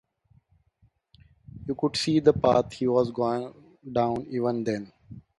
[1.67, 3.53] You could see the path he was going
[3.93, 4.91] down even then.